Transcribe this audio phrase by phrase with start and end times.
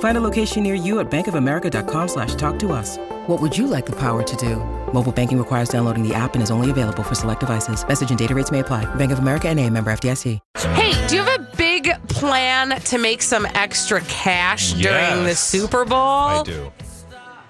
[0.00, 2.98] Find a location near you at bankofamerica.com slash talk to us.
[3.28, 4.56] What would you like the power to do?
[4.92, 7.86] Mobile banking requires downloading the app and is only available for select devices.
[7.86, 8.92] Message and data rates may apply.
[8.96, 10.40] Bank of America and a member FDIC.
[10.56, 15.84] Hey, do you have a big plan to make some extra cash during the Super
[15.84, 15.98] Bowl?
[15.98, 16.72] I do.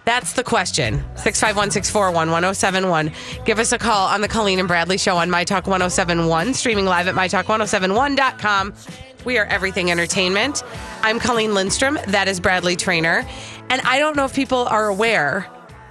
[0.05, 1.05] That's the question.
[1.17, 3.13] 651 641 1071.
[3.45, 6.87] Give us a call on the Colleen and Bradley Show on My Talk 1071, streaming
[6.87, 8.75] live at MyTalk1071.com.
[9.25, 10.63] We are everything entertainment.
[11.03, 11.99] I'm Colleen Lindstrom.
[12.09, 13.27] That is Bradley Traynor.
[13.71, 15.47] And I don't know if people are aware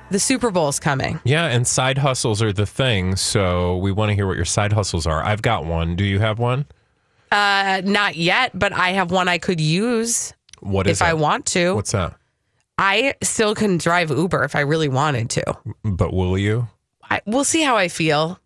[0.10, 1.20] the Super Bowl's coming.
[1.24, 3.16] Yeah, and side hustles are the thing.
[3.16, 5.22] So we want to hear what your side hustles are.
[5.22, 5.96] I've got one.
[5.96, 6.66] Do you have one?
[7.32, 11.46] Uh, not yet, but I have one I could use What is if I want
[11.48, 11.76] to.
[11.76, 12.16] What's that?
[12.78, 15.58] I still can drive Uber if I really wanted to.
[15.84, 16.68] But will you?
[17.10, 18.40] I, we'll see how I feel.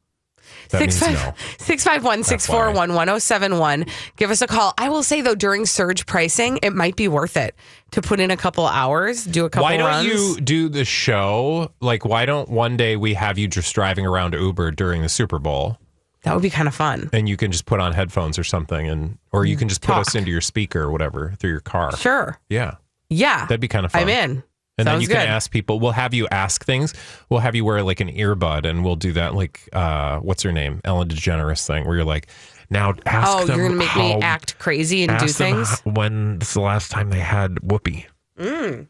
[0.71, 1.33] That means no.
[1.59, 3.85] 651 641 1071.
[4.17, 4.73] Give us a call.
[4.77, 7.55] I will say, though, during surge pricing, it might be worth it
[7.91, 10.07] to put in a couple hours, do a couple Why don't runs.
[10.07, 11.71] you do the show?
[11.81, 15.39] Like, why don't one day we have you just driving around Uber during the Super
[15.39, 15.77] Bowl,
[16.23, 17.09] That would be kind of fun.
[17.11, 19.81] and you can just put on headphones or something, and or you mm, can just
[19.81, 21.95] put us into your speaker or whatever through your car.
[21.97, 22.39] Sure.
[22.49, 22.75] Yeah,
[23.09, 23.41] Yeah.
[23.45, 24.03] that'd be kind of fun.
[24.03, 24.43] I'm in.
[24.81, 25.79] And then Sounds you can ask people.
[25.79, 26.93] We'll have you ask things.
[27.29, 29.35] We'll have you wear like an earbud, and we'll do that.
[29.35, 30.81] Like, uh, what's her name?
[30.83, 32.27] Ellen DeGeneres thing, where you're like,
[32.71, 35.55] now ask Oh, them you're going to make me act crazy and do ask them
[35.55, 35.69] things?
[35.69, 38.07] how- when's the last time they had whoopee?
[38.39, 38.73] Mm.
[38.73, 38.87] And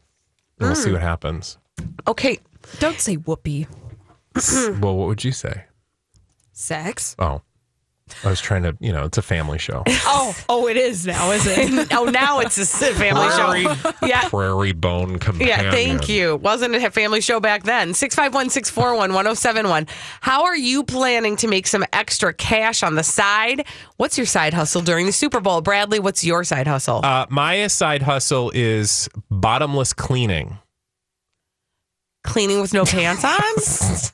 [0.60, 1.58] we'll see what happens.
[2.08, 2.40] Okay.
[2.80, 3.68] Don't say whoopee.
[4.80, 5.66] well, what would you say?
[6.54, 7.16] Sex.
[7.20, 7.42] Oh,
[8.24, 8.78] I was trying to.
[8.80, 9.84] You know, it's a family show.
[10.14, 11.94] Oh, oh, it is now, is it?
[11.94, 13.92] oh, now it's a family show.
[14.08, 14.28] Yeah.
[14.30, 15.48] Prairie Bone Companion.
[15.48, 16.36] Yeah, thank you.
[16.38, 17.94] Wasn't it a family show back then.
[17.94, 19.88] 651 641 1071.
[20.22, 23.66] How are you planning to make some extra cash on the side?
[23.98, 25.62] What's your side hustle during the Super Bowl?
[25.62, 27.06] Bradley, what's your side hustle?
[27.06, 30.58] Uh, my side hustle is bottomless cleaning.
[32.24, 34.12] Cleaning with no pants on?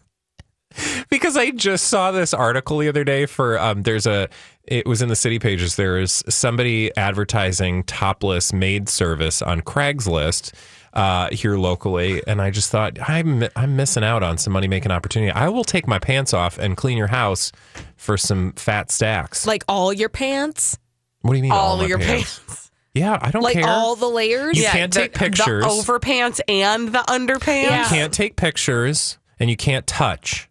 [1.10, 4.30] because I just saw this article the other day for um there's a
[4.64, 10.54] it was in the city pages there is somebody advertising topless maid service on Craigslist
[10.94, 14.92] uh here locally and I just thought I'm I'm missing out on some money making
[14.92, 15.32] opportunity.
[15.32, 17.52] I will take my pants off and clean your house
[17.96, 19.46] for some fat stacks.
[19.46, 20.78] like all your pants,
[21.22, 22.64] what do you mean all of your pants.
[22.98, 23.68] Yeah, I don't like care.
[23.68, 24.58] all the layers.
[24.58, 25.64] You can't the, take pictures.
[25.64, 27.78] The overpants and the underpants.
[27.78, 30.47] you can't take pictures and you can't touch.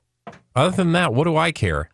[0.57, 1.91] Other than that, what do I care?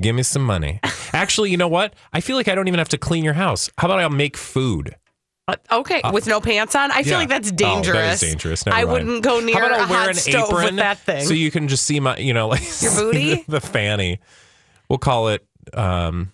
[0.00, 0.80] Give me some money.
[1.12, 1.94] Actually, you know what?
[2.12, 3.70] I feel like I don't even have to clean your house.
[3.78, 4.94] How about I'll make food?
[5.46, 6.90] Uh, okay, with no pants on?
[6.90, 7.18] I feel Yeah.
[7.18, 7.96] like that's Oh, dangerous.
[7.96, 8.66] that is dangerous.
[8.66, 8.92] Never I mind.
[8.92, 11.26] wouldn't go near How about a I'll wear an stove apron with that thing.
[11.26, 13.44] so you can just see my, you know, like Your booty?
[13.46, 14.20] the fanny.
[14.88, 16.32] We'll call it um,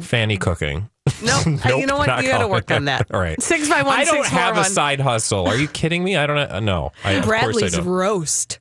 [0.00, 0.88] fanny cooking.
[1.22, 2.22] no, uh, you know what?
[2.22, 3.08] You got to work on that.
[3.12, 3.40] All right.
[3.42, 5.46] Six five one I don't have a side hustle.
[5.48, 6.16] Are you kidding me?
[6.16, 6.92] I don't uh, no.
[7.04, 7.86] I, of course I Bradley's don't.
[7.86, 8.58] roast.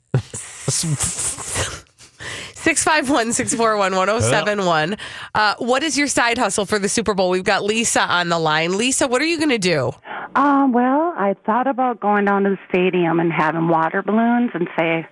[0.69, 4.97] 651 641 1071.
[5.33, 7.29] Uh, What is your side hustle for the Super Bowl?
[7.29, 8.77] We've got Lisa on the line.
[8.77, 9.91] Lisa, what are you going to do?
[10.35, 14.67] Um, well, I thought about going down to the stadium and having water balloons and
[14.77, 15.07] say,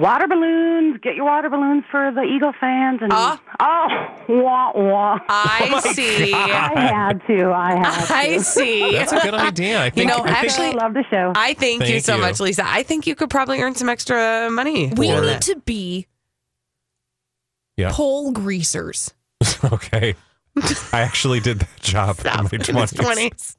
[0.00, 3.40] "Water balloons, get your water balloons for the Eagle fans." And Ah.
[3.60, 5.18] oh, wah wah.
[5.28, 6.32] I see.
[6.32, 7.50] I had to.
[7.52, 8.14] I had to.
[8.14, 8.92] I see.
[8.92, 9.82] That's a good idea.
[9.82, 9.96] I think.
[10.10, 11.32] you know, I think- actually- I love the show.
[11.34, 12.20] I thank, you so you.
[12.20, 12.64] much, Lisa.
[12.66, 14.92] I think you could probably earn some extra money.
[14.96, 15.42] We doing need that.
[15.42, 16.06] to be
[17.76, 17.90] Yeah.
[17.92, 19.14] pole greasers.
[19.64, 20.14] okay.
[20.92, 23.56] I actually did that job in my in his twenties.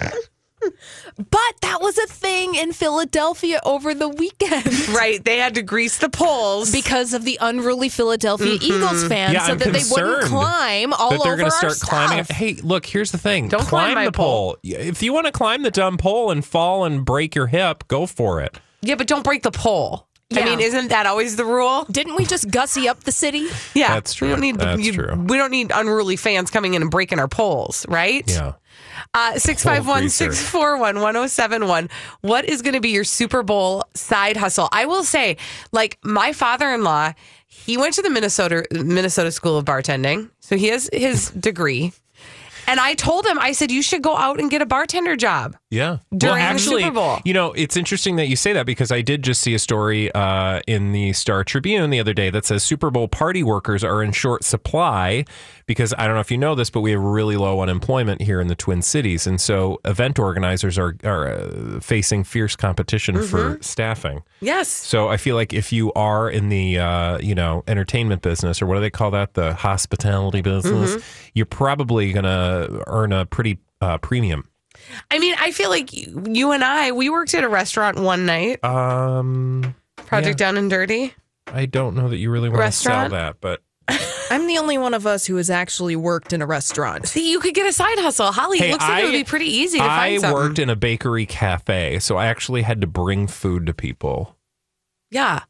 [0.70, 1.26] 20s.
[1.30, 4.66] But that was a thing in Philadelphia over the weekend.
[4.90, 5.24] Right.
[5.24, 6.72] They had to grease the poles.
[6.72, 11.10] Because of the unruly Philadelphia Eagles fans, Yeah, so I'm that they wouldn't climb all
[11.10, 12.24] that they're over gonna our start climbing.
[12.24, 12.36] stuff.
[12.36, 13.48] Hey, look, here's the thing.
[13.48, 14.56] Don't climb my the pole.
[14.62, 18.06] If you want to climb the dumb pole and fall and break your hip, go
[18.06, 18.58] for it.
[18.82, 20.06] yeah, but don't break the pole.
[20.32, 21.84] I mean, isn't that always the rule?
[21.90, 23.48] Didn't we just gussy up the city?
[23.74, 25.14] Yeah, That's We don't need That's you- true.
[25.16, 28.22] We don't need unruly fans coming in and breaking our poles, right?
[28.30, 28.52] Yeah.
[29.14, 30.32] Uh, 651 greaser.
[30.32, 31.88] 641 1071.
[32.20, 34.68] What is going to be your Super Bowl side hustle?
[34.72, 35.36] I will say,
[35.72, 37.12] like, my father in law,
[37.46, 40.30] he went to the Minnesota Minnesota School of Bartending.
[40.40, 41.92] So he has his degree.
[42.66, 45.56] And I told him, I said, you should go out and get a bartender job.
[45.70, 45.98] Yeah.
[46.16, 47.18] During well, the Super Bowl.
[47.24, 50.10] you know, it's interesting that you say that because I did just see a story
[50.12, 54.02] uh, in the Star Tribune the other day that says Super Bowl party workers are
[54.02, 55.24] in short supply
[55.66, 58.40] because I don't know if you know this, but we have really low unemployment here
[58.40, 63.50] in the Twin Cities, and so event organizers are are uh, facing fierce competition for
[63.50, 63.62] Mm-hmm.
[63.62, 64.22] staffing.
[64.40, 64.66] Yes.
[64.68, 68.66] So I feel like if you are in the uh, you know entertainment business or
[68.66, 71.30] what do they call that the hospitality business, Mm-hmm.
[71.34, 74.48] you're probably gonna earn a pretty uh, premium.
[75.10, 78.26] I mean, I feel like you, you and I, we worked at a restaurant one
[78.26, 81.14] night, Um, Project Down and Dirty.
[81.46, 83.12] I don't know that you really want to sell Restaurant?
[83.12, 83.62] that, but
[84.30, 87.08] I'm the only one of us who has actually worked in a restaurant.
[87.08, 88.30] See, you could get a side hustle.
[88.30, 90.34] Holly, Hey, it looks like it would be pretty easy to I find something.
[90.34, 94.36] worked in a bakery cafe, so I actually had to bring food to people,
[95.10, 95.40] Yeah.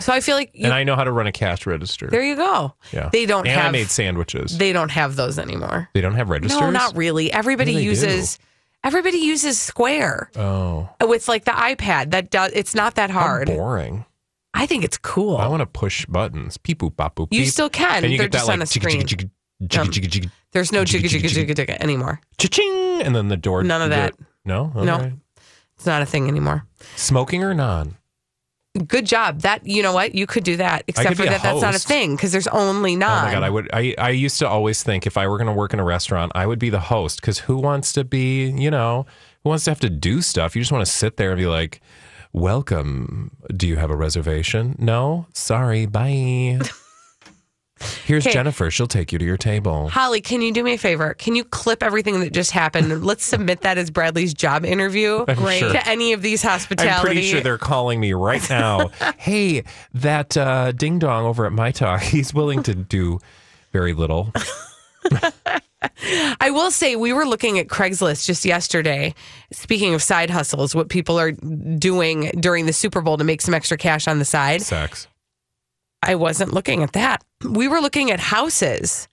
[0.00, 2.06] So I feel like you, and I know how to run a cash register.
[2.06, 2.72] there you go.
[2.92, 4.56] yeah, They don't and I have made sandwiches.
[4.56, 5.88] They, they don't have those anymore.
[5.92, 6.60] They don't have registers.
[6.60, 7.32] No, not really.
[7.32, 8.38] Everybody What do uses
[8.84, 12.10] everybody uses Square Oh, oh with like the iPad.
[12.12, 13.46] That does it's not that how hard.
[13.48, 14.04] boring.
[14.54, 15.36] I think it's cool.
[15.36, 16.56] I want to push buttons.
[16.56, 17.28] Beep boop bop boop.
[17.30, 17.50] You beep.
[17.50, 18.02] still can.
[18.04, 19.02] And you They're get that just like on a jigga, screen.
[19.02, 19.30] jigga,
[19.62, 22.20] jigga, jigga, jigga, jigga, There's no jigga jigga, jigga jigga, anymore.
[22.38, 23.62] cha-ching, and then the door.
[23.62, 24.14] None of that.
[24.44, 25.12] No, No.
[25.76, 26.64] It's not a thing anymore.
[26.96, 27.97] Smoking or non?
[28.86, 29.40] Good job.
[29.40, 30.84] That you know what you could do that.
[30.86, 33.22] Except for that, that's not a thing because there's only nine.
[33.22, 33.70] Oh my god, I would.
[33.72, 36.32] I I used to always think if I were going to work in a restaurant,
[36.34, 39.06] I would be the host because who wants to be, you know,
[39.42, 40.54] who wants to have to do stuff?
[40.54, 41.80] You just want to sit there and be like,
[42.32, 43.32] "Welcome.
[43.56, 44.76] Do you have a reservation?
[44.78, 45.26] No.
[45.32, 45.86] Sorry.
[45.86, 46.60] Bye."
[48.04, 48.32] Here's Okay.
[48.32, 48.70] Jennifer.
[48.70, 49.88] She'll take you to your table.
[49.88, 51.14] Holly, can you do me a favor?
[51.14, 53.04] Can you clip everything that just happened?
[53.08, 55.72] Let's submit that as Bradley's job interview sure.
[55.72, 56.94] to any of these hospitality.
[56.94, 58.88] I'm pretty sure they're calling me right now.
[59.18, 59.64] hey,
[59.94, 63.18] that uh, ding dong over at my talk, he's willing to do
[63.72, 64.32] very little.
[66.40, 69.14] I will say we were looking at Craigslist just yesterday.
[69.52, 73.54] Speaking of side hustles, what people are doing during the Super Bowl to make some
[73.54, 74.62] extra cash on the side.
[74.62, 75.06] Sex.
[76.02, 77.24] I wasn't looking at that.
[77.48, 79.08] We were looking at houses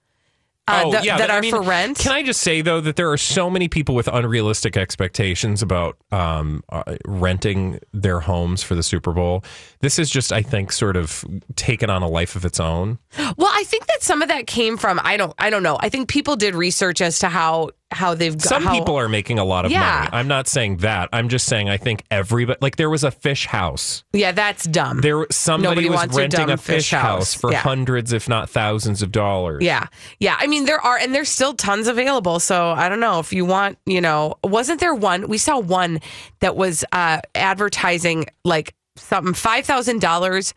[0.68, 2.00] uh, Oh, that, yeah, that but I are mean, for rent.
[2.00, 5.98] Can I just say though that there are so many people with unrealistic expectations about
[6.12, 9.44] um, uh, renting their homes for the Super Bowl.
[9.82, 11.24] This is just, I think, sort of
[11.56, 12.98] taken on a life of its own.
[13.38, 15.78] Well, I think that some of that came from I don't I don't know.
[15.80, 19.40] I think people did research as to how how they've Some how, people are making
[19.40, 19.80] a lot of Yeah.
[20.06, 20.10] money.
[20.14, 21.08] I'm not saying that.
[21.14, 24.04] I'm just saying I think everybody like there was a fish house.
[24.14, 25.02] Yeah, that's dumb.
[25.02, 27.34] There somebody Nobody was renting dumb a fish fish house, house.
[27.34, 27.60] for Yeah.
[27.60, 29.64] hundreds, if not thousands, of dollars.
[29.64, 29.88] Yeah.
[30.20, 30.36] Yeah.
[30.40, 32.40] I mean, there are, and there's still tons available.
[32.40, 35.28] So I don't know if you want, you know, wasn't there one?
[35.28, 36.00] We saw one
[36.42, 40.54] that was uh, advertising like something $5,000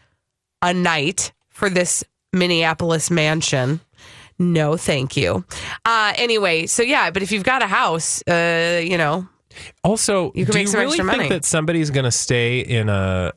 [0.63, 3.81] a night for this Minneapolis mansion.
[4.39, 5.45] No, thank you.
[5.85, 9.27] Uh, anyway, so yeah, but if you've got a house, uh, you know,
[9.83, 11.29] Also, You can do make you really think money.
[11.29, 13.33] that somebody's going to stay in a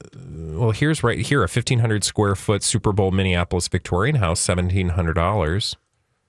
[0.52, 0.70] well?
[0.72, 5.76] Here's right here a 1,500 square foot Super Bowl Minneapolis Victorian house, seventeen hundred dollars.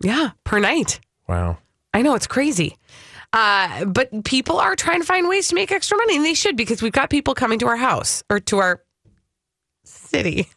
[0.00, 1.00] yeah, per night.
[1.28, 1.58] Wow.
[1.92, 2.78] I know it's crazy.
[3.34, 6.56] Uh, but people are trying to find ways to make extra money, and they should
[6.56, 8.82] because we've got people coming to our house or to our
[9.84, 10.48] city.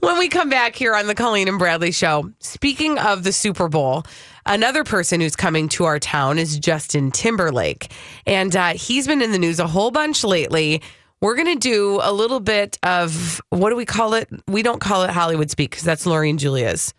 [0.00, 3.68] When we come back here on the Colleen and Bradley show, speaking of the Super
[3.68, 4.04] Bowl,
[4.46, 7.92] another person who's coming to our town is Justin Timberlake.
[8.26, 10.82] And uh, he's been in the news a whole bunch lately.
[11.20, 14.28] We're going to do a little bit of what do we call it?
[14.48, 16.92] We don't call it Hollywood speak because that's Lori and Julia's.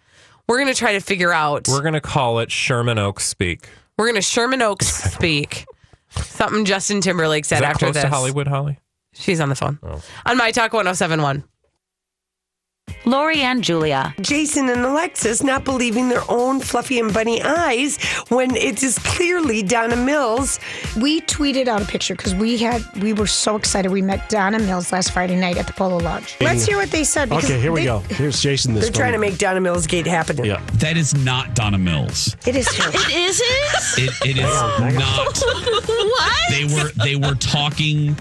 [0.47, 1.67] We're going to try to figure out.
[1.67, 3.67] We're going to call it Sherman Oaks speak.
[3.97, 5.65] We're going to Sherman Oaks speak.
[6.09, 8.03] Something Justin Timberlake said after close this.
[8.03, 8.79] to Hollywood, Holly?
[9.13, 9.79] She's on the phone.
[9.83, 10.01] Oh.
[10.25, 11.43] On My Talk 1071.
[13.05, 14.13] Lori and Julia.
[14.21, 17.97] Jason and Alexis not believing their own fluffy and bunny eyes
[18.29, 20.59] when it is clearly Donna Mills.
[20.99, 23.91] We tweeted out a picture because we had we were so excited.
[23.91, 26.35] We met Donna Mills last Friday night at the Polo Lounge.
[26.41, 27.31] Let's hear what they said.
[27.31, 27.99] Okay, here we they- go.
[28.09, 28.73] Here's Jason.
[28.73, 30.43] This They're trying to make Donna Mills Gate happen.
[30.43, 30.61] Yeah.
[30.75, 32.35] That is not Donna Mills.
[32.47, 32.89] It is her.
[32.89, 34.03] It isn't?
[34.03, 35.37] It, it is not.
[35.85, 36.49] what?
[36.49, 38.15] They were they were talking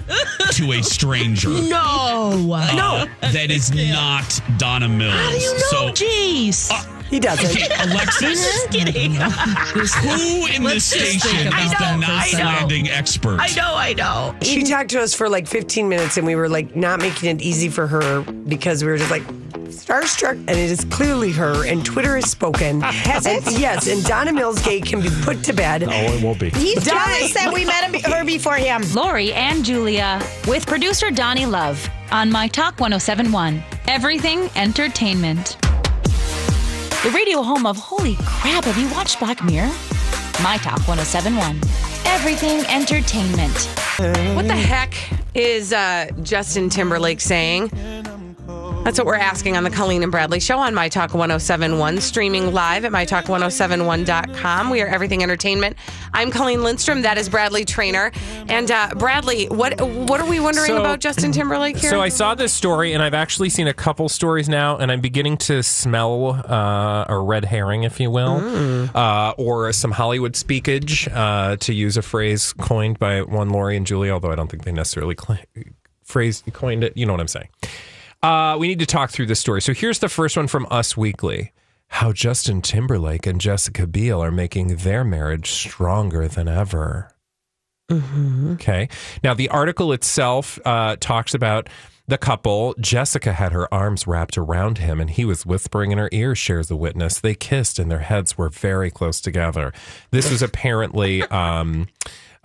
[0.52, 1.48] to a stranger.
[1.48, 2.52] No.
[2.54, 5.14] Uh, that is not Donna Mills.
[5.14, 5.58] How do you know?
[5.58, 6.70] So Jeez.
[6.70, 7.46] uh, He doesn't.
[7.92, 9.12] Alexis, Just kidding.
[9.14, 12.46] who in this Let's just station is the that for a knots second.
[12.46, 13.38] landing expert?
[13.40, 14.34] I know, I know.
[14.42, 17.40] She talked to us for like 15 minutes and we were like not making it
[17.40, 19.22] easy for her because we were just like
[19.68, 22.80] starstruck and it is clearly her and Twitter has spoken.
[22.80, 23.44] Has it?
[23.60, 25.84] Yes, and Donna Mills Gate can be put to bed.
[25.84, 26.50] Oh, it won't be.
[26.50, 26.90] He's Die.
[26.90, 28.82] jealous that we met him, her before him.
[28.92, 33.62] Lori and Julia with producer Donnie Love on My Talk 1071.
[33.86, 35.58] Everything Entertainment.
[37.04, 39.70] The radio home of Holy Crap, have you watched Black Mirror?
[40.42, 41.60] My Talk 1071.
[42.06, 43.52] Everything Entertainment.
[44.34, 44.94] What the heck
[45.34, 47.68] is uh, Justin Timberlake saying?
[48.84, 52.52] That's what we're asking on the Colleen and Bradley Show on My Talk 1071, streaming
[52.52, 54.68] live at MyTalk1071.com.
[54.68, 55.78] We are Everything Entertainment.
[56.12, 57.00] I'm Colleen Lindstrom.
[57.00, 58.12] That is Bradley Traynor.
[58.46, 61.88] And uh, Bradley, what what are we wondering So- about Justin Timberlake here?
[61.88, 65.00] So I saw this story, and I've actually seen a couple stories now, and I'm
[65.00, 68.94] beginning to smell uh, a red herring, if you will, Mm.
[68.94, 73.86] uh, or some Hollywood speakage, uh, to use a phrase coined by one Lori and
[73.86, 75.38] Julie, although I don't think they necessarily cl-
[76.02, 76.94] phrase coined it.
[76.98, 77.48] You know what I'm saying?
[78.24, 79.60] Uh, we need to talk through this story.
[79.60, 81.52] So here's the first one from Us Weekly.
[81.88, 87.10] How Justin Timberlake and Jessica Biel are making their marriage stronger than ever.
[87.92, 88.88] Okay.
[89.22, 91.68] Now, the article itself uh, talks about
[92.08, 92.74] the couple.
[92.80, 96.70] Jessica had her arms wrapped around him and he was whispering in her ear, shares
[96.70, 97.20] a witness.
[97.20, 99.70] They kissed and their heads were very close together.
[100.12, 101.24] This was apparently.
[101.24, 101.88] Um,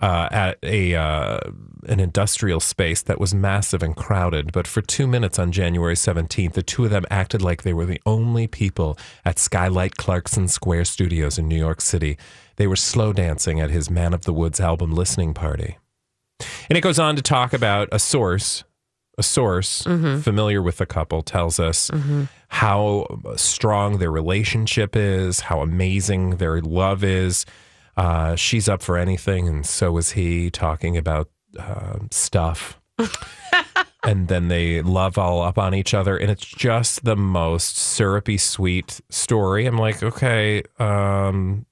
[0.00, 1.40] uh, at a uh,
[1.86, 4.52] an industrial space that was massive and crowded.
[4.52, 7.86] But for two minutes on January 17th, the two of them acted like they were
[7.86, 12.16] the only people at Skylight Clarkson Square Studios in New York City.
[12.56, 15.78] They were slow dancing at his Man of the Woods album listening party.
[16.68, 18.64] And it goes on to talk about a source,
[19.18, 19.82] a source
[20.22, 21.90] familiar with the couple tells us
[22.48, 27.44] how strong their relationship is, how amazing their love is.
[28.00, 31.28] Uh, she's up for anything, and so is he, talking about
[31.58, 32.80] uh, stuff.
[34.02, 38.38] and then they love all up on each other, and it's just the most syrupy,
[38.38, 39.66] sweet story.
[39.66, 41.66] I'm like, okay, um,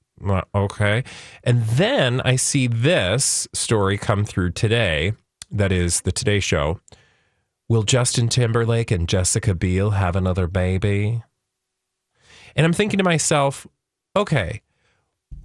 [0.53, 1.03] okay.
[1.43, 5.13] And then I see this story come through today.
[5.49, 6.79] That is the Today Show.
[7.67, 11.23] Will Justin Timberlake and Jessica Biel have another baby?
[12.55, 13.65] And I'm thinking to myself,
[14.15, 14.61] okay,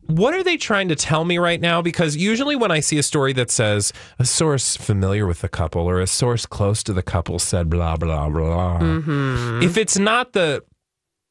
[0.06, 1.82] what are they trying to tell me right now?
[1.82, 5.82] Because usually when I see a story that says a source familiar with the couple
[5.82, 8.78] or a source close to the couple said blah, blah, blah,
[9.62, 10.62] if it's not the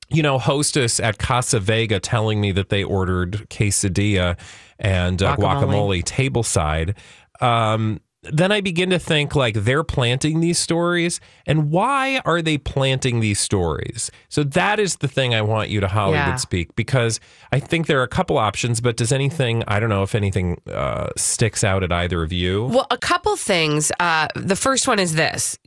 [0.10, 4.38] you know, hostess at Casa Vega telling me that they ordered quesadilla
[4.78, 6.04] and uh, Guacamole.
[6.04, 6.96] guacamole tableside,
[7.42, 8.00] um,
[8.32, 11.20] then I begin to think like they're planting these stories.
[11.46, 14.10] And why are they planting these stories?
[14.30, 16.36] So that is the thing I want you to Hollywood Yeah.
[16.36, 17.20] speak because
[17.52, 20.62] I think there are a couple options, but does anything, I don't know if anything
[20.72, 22.66] uh, sticks out at either of you.
[22.66, 23.92] Well, a couple things.
[24.00, 25.58] Uh, the first one is this: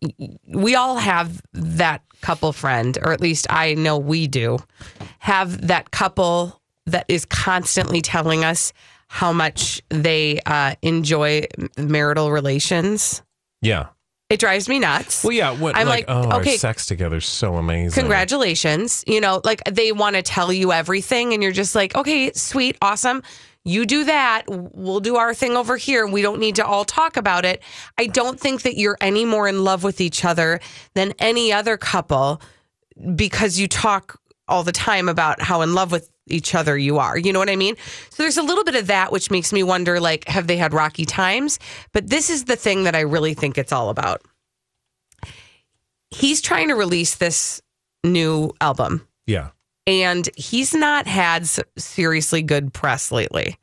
[0.49, 4.59] we all have that couple friend, or at least I know we do,
[5.19, 8.73] have that couple that is constantly telling us
[9.17, 11.47] how much they uh, enjoy
[11.79, 13.23] marital relations.
[13.63, 13.87] Yeah.
[14.29, 15.25] It drives me nuts.
[15.25, 15.59] Well, yeah.
[15.59, 17.99] What, I'm like, like, oh, okay, our sex together is so amazing.
[17.99, 19.03] congratulations.
[19.07, 22.77] You know, like they want to tell you everything, and you're just like, okay, sweet,
[22.83, 23.23] awesome.
[23.65, 24.43] You do that.
[24.49, 26.07] We'll do our thing over here.
[26.07, 27.63] We don't need to all talk about it.
[27.97, 30.61] I don't think that you're any more in love with each other
[30.93, 32.43] than any other couple
[33.15, 37.17] because you talk all the time about how in love with each other you are.
[37.17, 37.77] You know what I mean?
[38.11, 40.75] So there's a little bit of that which makes me wonder like have they had
[40.75, 41.59] rocky times?
[41.93, 44.23] But this is the thing that I really think it's all about.
[46.11, 47.61] He's trying to release this
[48.05, 49.51] new album Yeah.
[49.87, 53.57] And he's not had seriously good press lately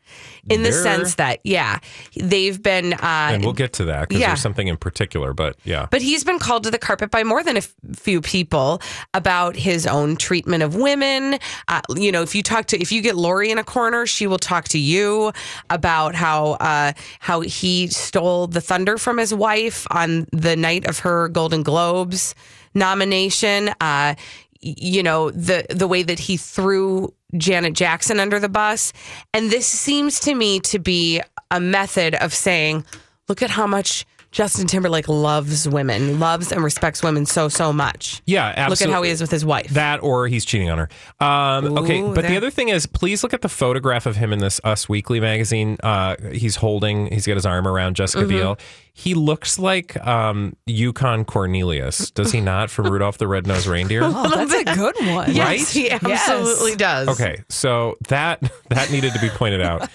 [0.50, 1.80] in the sense that yeah
[2.16, 4.28] they've been uh and we'll get to that because yeah.
[4.28, 5.34] there's something in particular.
[5.34, 8.22] But yeah, but he's been called to the carpet by more than a f- few
[8.22, 8.82] people
[9.14, 11.40] about his own treatment of women.
[11.68, 14.28] Uh, you know, if you talk to, if you get Lori in a corner, she
[14.28, 15.32] will talk to you
[15.70, 21.00] about how uh, how he stole the thunder from his wife on the night of
[21.00, 22.36] her Golden Globes
[22.76, 23.70] nomination.
[23.80, 24.16] Uh,
[24.64, 28.94] you know the the way that he threw Janet Jackson under the bus,
[29.34, 32.86] and this seems to me to be a method of saying,
[33.28, 38.24] look at how much Justin Timberlake loves women, loves and respects women so so much.
[38.26, 39.70] yeah, Look at how he is with his wife.
[39.70, 40.90] That or he's cheating on her.
[41.20, 44.34] Um, okay, Ooh, but the other thing is, please look at the photograph of him
[44.34, 45.78] in this Us Weekly magazine.
[45.84, 48.30] Uh, he's holding, he's got his arm around Jessica Mm-hmm.
[48.38, 48.58] Biel.
[48.96, 54.02] He looks like um, Yukon Cornelius, does he not, from Rudolph the Red-Nosed Reindeer?
[54.06, 55.34] Oh, that's a good one.
[55.34, 55.68] Yes, Right?
[55.68, 57.08] he absolutely does.
[57.10, 59.90] Okay, so that that needed to be pointed out.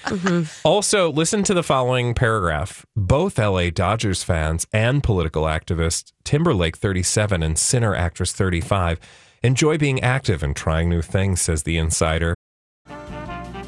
[0.65, 2.85] Also, listen to the following paragraph.
[2.97, 8.99] Both LA Dodgers fans and political activist Timberlake 37 and Sinner actress 35
[9.45, 12.35] enjoy being active and trying new things, says the insider.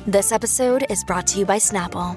[0.07, 2.17] This episode is brought to you by Snapple.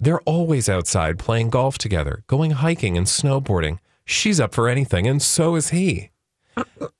[0.00, 3.78] They're always outside playing golf together, going hiking and snowboarding.
[4.04, 6.10] She's up for anything, and so is he.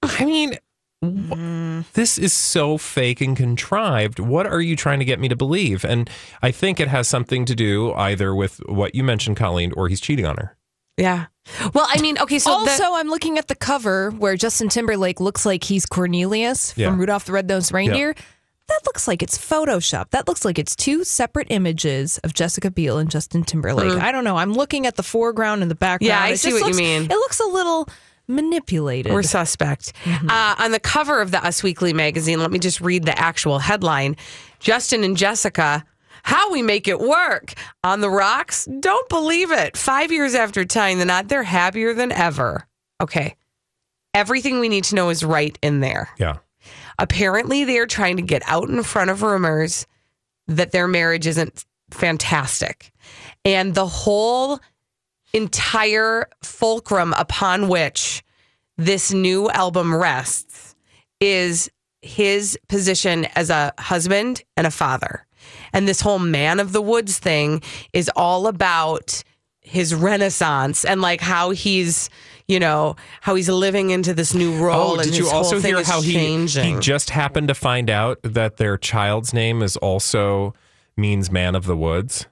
[0.02, 0.54] I mean,
[1.02, 1.80] wh- mm-hmm.
[1.92, 4.18] this is so fake and contrived.
[4.18, 5.84] What are you trying to get me to believe?
[5.84, 6.08] And
[6.42, 10.00] I think it has something to do either with what you mentioned, Colleen, or he's
[10.00, 10.56] cheating on her.
[10.96, 11.26] Yeah.
[11.74, 15.20] Well, I mean, okay, so the- also, I'm looking at the cover where Justin Timberlake
[15.20, 16.88] looks like he's Cornelius Yeah.
[16.88, 18.14] from Rudolph the Red-Nosed Reindeer.
[18.68, 20.10] That looks like it's Photoshop.
[20.10, 23.92] That looks like it's two separate images of Jessica Biel and Justin Timberlake.
[23.92, 24.00] Mm.
[24.00, 24.36] I don't know.
[24.36, 26.08] I'm looking at the foreground and the background.
[26.08, 27.04] Yeah, I It see just what you mean.
[27.04, 27.88] It looks a little
[28.26, 29.12] manipulated.
[29.12, 29.92] We're suspect.
[30.06, 33.58] Uh, on the cover of the Us Weekly magazine, let me just read the actual
[33.58, 34.16] headline
[34.60, 35.84] Justin and Jessica,
[36.22, 37.52] how we make it work.
[37.82, 38.66] On the rocks?
[38.80, 39.76] Don't believe it.
[39.76, 42.66] Five years after tying the knot, they're happier than ever.
[43.02, 43.36] Okay.
[44.14, 46.08] Everything we need to know is right in there.
[46.18, 46.38] Yeah.
[46.98, 49.86] Apparently, they are trying to get out in front of rumors
[50.46, 52.92] that their marriage isn't fantastic.
[53.44, 54.60] And the whole
[55.32, 58.22] entire fulcrum upon which
[58.76, 60.74] this new album rests
[61.20, 61.70] is
[62.02, 65.26] his position as a husband and a father.
[65.72, 69.22] And this whole man of the woods thing is all about
[69.60, 72.10] his renaissance and like how he's,
[72.48, 74.92] you know, how he's living into this new role.
[74.92, 76.74] Oh, and did you also hear how he, changing.
[76.74, 80.54] he just happened to find out that their child's name is also
[80.96, 82.26] means man of the woods?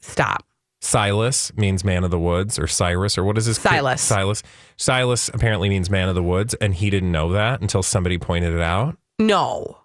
[0.00, 0.44] Stop.
[0.82, 4.00] Silas means man of the woods, or Cyrus, or what is his kid- Silas.
[4.00, 4.42] Silas.
[4.78, 8.54] Silas apparently means man of the woods, and he didn't know that until somebody pointed
[8.54, 8.96] it out.
[9.18, 9.76] No.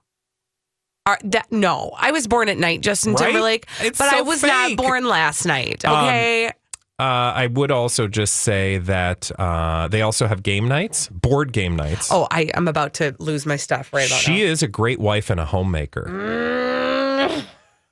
[1.06, 3.26] Are, that, no, I was born at night, Justin Right?
[3.26, 5.84] Timberlake, It's but so I was not born last night.
[5.86, 6.52] Um, Okay,
[6.98, 7.04] Uh,
[7.36, 12.10] I would also just say that uh, they also have game nights, board game nights.
[12.12, 14.46] oh, I, I'm about to lose my stuff right about she now.
[14.52, 16.06] is a great wife and a homemaker.
[16.08, 17.44] Mm.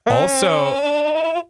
[0.06, 1.50] Also,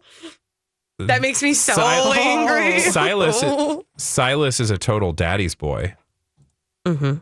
[0.98, 2.80] that makes me so Sil- angry.
[2.80, 3.44] Silas,
[3.98, 5.94] Silas is a total daddy's boy.
[6.86, 7.14] hmm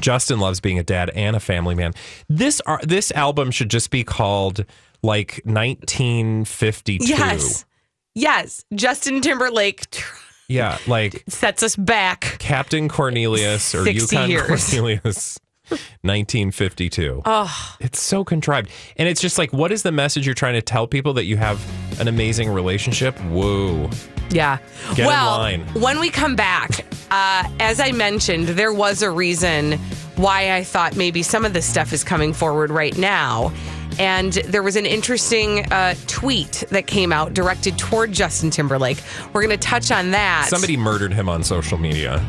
[0.00, 1.92] Justin loves being a dad and a family man.
[2.28, 4.64] This ar- this album should just be called
[5.02, 7.06] like 1952.
[7.06, 7.64] Yes,
[8.14, 8.64] yes.
[8.74, 9.86] Justin Timberlake
[10.48, 12.36] Yeah, like sets us back.
[12.38, 14.70] Captain Cornelius or Yukon years.
[14.70, 15.38] Cornelius
[15.70, 17.22] 1952.
[17.24, 18.70] Oh, It's so contrived.
[18.96, 21.36] And it's just like what is the message you're trying to tell people that you
[21.36, 21.60] have
[22.00, 23.18] an amazing relationship?
[23.22, 23.90] Whoa.
[24.30, 24.58] yeah.
[24.90, 25.60] Get in well, line.
[25.74, 29.72] when we come back, uh, as I mentioned, there was a reason
[30.16, 33.52] why I thought maybe some of this stuff is coming forward right now.
[33.98, 39.00] And there was an interesting uh, tweet that came out directed toward Justin Timberlake.
[39.32, 40.46] We're going to touch on that.
[40.48, 42.24] Somebody murdered him on social media.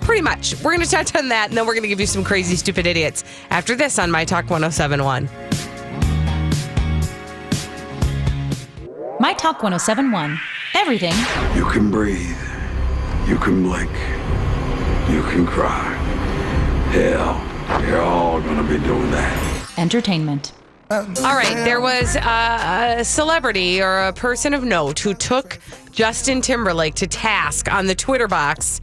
[0.00, 0.54] Pretty much.
[0.62, 2.56] We're going to touch on that, and then we're going to give you some crazy,
[2.56, 5.28] stupid idiots after this on My Talk 1071.
[9.18, 10.38] My Talk 1071.
[10.74, 11.14] Everything
[11.56, 12.36] You can breathe.
[13.26, 13.90] You can blink.
[15.08, 15.94] You can cry.
[16.90, 17.40] Hell,
[17.86, 19.53] you're all gonna be doing that.
[19.76, 20.52] Entertainment.
[20.90, 25.58] All right, there was a, a celebrity or a person of note who took
[25.90, 28.80] Justin Timberlake to task on the Twitter box.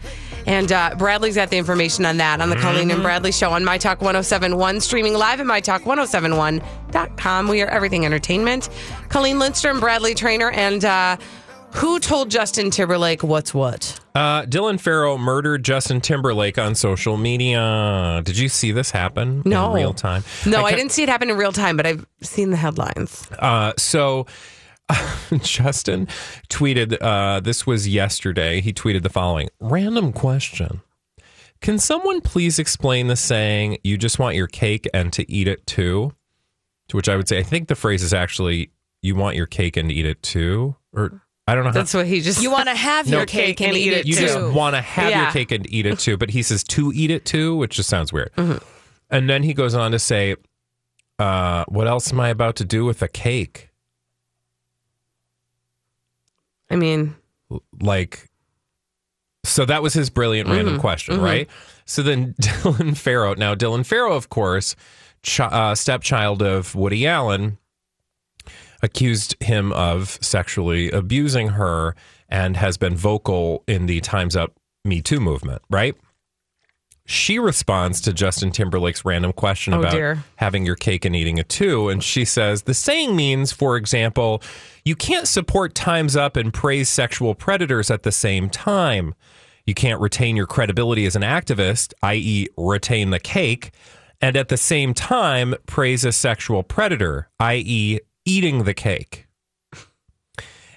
[0.48, 3.64] And uh, Bradley's got the information on that on the Colleen and Bradley Show on
[3.64, 7.48] My Talk 1071, streaming live at MyTalk1071.com.
[7.48, 8.70] We are everything entertainment.
[9.10, 11.18] Colleen Lindstrom, Bradley Traynor, and uh,
[11.76, 14.00] Who told Justin Timberlake what's what?
[14.14, 18.22] Uh, Dylan Farrow murdered Justin Timberlake on social media.
[18.24, 19.70] Did you see this happen No.
[19.70, 20.24] in real time?
[20.46, 23.28] No, I, kept- didn't see it happen in real time, but I've seen the headlines.
[23.40, 24.28] Uh, so
[25.42, 26.08] Justin
[26.50, 28.62] tweeted, uh, this was yesterday.
[28.62, 30.82] He tweeted the following random question.
[31.62, 35.66] Can someone please explain the saying, you just want your cake and to eat it
[35.68, 36.14] too?
[36.90, 39.78] To which I would say, I think the phrase is actually, you want your cake
[39.78, 40.76] and eat it too?
[40.94, 41.74] Or I don't know how.
[41.74, 42.42] That's what he just.
[42.42, 44.22] You want to have No, your cake and eat it you too.
[44.22, 46.16] just want to have your cake and eat it too.
[46.16, 48.32] But he says to eat it too, which just sounds weird.
[48.38, 48.58] Mm-hmm.
[49.10, 50.36] And then he goes on to say,
[51.20, 53.70] uh, what else am I about to do with a cake?
[56.70, 57.16] I mean,
[57.82, 58.30] like
[59.44, 61.24] so that was his brilliant random Mhm, question mhm.
[61.24, 61.50] right
[61.86, 64.76] so then dylan farrow now dylan farrow of course
[65.26, 67.58] chi- uh, stepchild of woody allen
[68.82, 71.96] accused him of sexually abusing her
[72.30, 75.96] and has been vocal in the times up me too movement right
[77.06, 80.24] she responds to justin timberlake's random question Oh, about dear.
[80.38, 81.90] having your cake and eating it too.
[81.90, 84.42] And she says the saying means, for example,
[84.86, 89.14] you can't support Time's Up and praise sexual predators at the same time.
[89.66, 93.72] You can't retain your credibility as an activist, i.e., retain the cake,
[94.22, 99.28] and at the same time praise a sexual predator, i.e., eating the cake.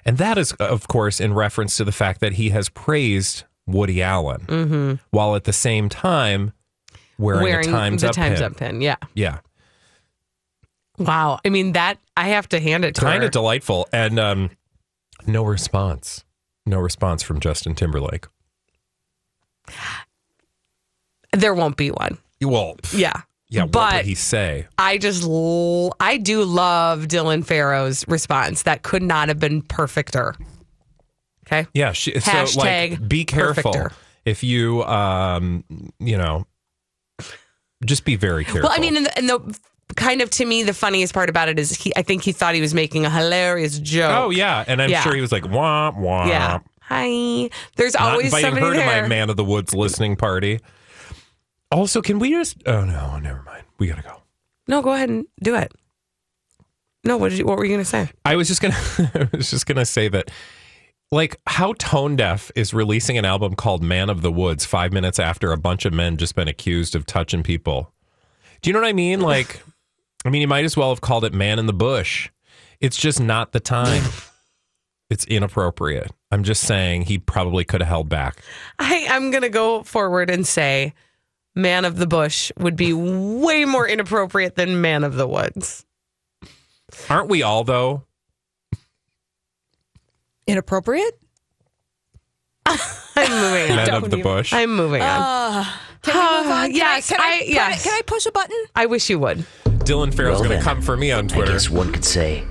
[0.07, 4.03] And that is, of course, in reference to the fact that he has praised Woody
[4.03, 5.01] Allen mhm.
[5.11, 6.53] while at the same time
[7.19, 8.45] wearing, wearing a Times the Up Times pin.
[8.51, 8.81] Up pin.
[8.83, 8.97] Yeah.
[9.15, 9.39] Yeah.
[10.99, 11.41] Wow.
[11.45, 13.27] I mean, that I have to hand it to kind her.
[13.27, 14.51] of delightful and um
[15.27, 16.23] no response
[16.67, 18.27] no response from justin timberlake
[21.33, 22.19] there won't be one.
[22.43, 23.23] well pff, Yeah.
[23.55, 28.63] Yeah what but would he say I just, l- I do love Dylan Farrow's response.
[28.63, 30.35] That could not have been perfecter.
[31.47, 31.67] Okay.
[31.75, 33.95] yeah she, so like be careful perfecter.
[34.25, 35.63] if you um
[35.99, 36.47] you know
[37.85, 39.59] just be very careful Well, I mean, and the, and the
[39.97, 42.55] kind of to me, the funniest part about it is he, I think he thought
[42.55, 44.11] he was making a hilarious joke.
[44.25, 45.03] oh yeah and i'm Yeah.
[45.03, 46.61] sure he was like womp womp Yeah.
[46.87, 47.49] Hi.
[47.77, 50.61] There's not always inviting somebody her to my man of the woods listening party
[51.71, 54.23] also can we just oh no never mind we gotta go
[54.69, 55.73] No, go ahead and do it.
[57.07, 58.09] No, what did you, what were you going to say?
[58.25, 58.77] I was just gonna
[59.15, 60.31] I was just gonna say that
[61.13, 65.19] like how tone deaf is releasing an album called Man of the Woods five minutes
[65.19, 67.93] after a bunch of men just been accused of touching people.
[68.63, 69.21] Do you know what I mean?
[69.21, 69.63] Like
[70.25, 72.31] I mean you might as well have called it Man in the Bush.
[72.81, 74.03] It's just not the time.
[75.11, 76.11] it's inappropriate.
[76.31, 78.43] I'm just saying he probably could have held back.
[78.79, 80.93] I, I'm going to go forward and say
[81.55, 85.85] Man of the Bush would be way more inappropriate than Man of the Woods.
[87.09, 88.05] Aren't we all though?
[90.47, 91.19] Inappropriate?
[92.67, 92.77] I'm
[93.31, 94.05] moving Men on.
[94.05, 94.53] of the Bush.
[94.53, 95.09] I'm moving on.
[95.23, 95.65] Uh,
[96.03, 96.67] can we move on?
[96.67, 97.81] Can yes, I, can I, I- put yes.
[97.81, 98.65] it- can I push a button?
[98.75, 99.39] I wish you would.
[99.85, 101.51] Dylan Farrow's Well gonna come for me on Twitter.
[101.51, 102.45] I guess one could say,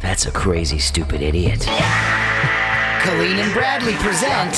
[0.00, 1.60] that's a crazy, stupid idiot.
[3.02, 4.54] Colleen and Bradley present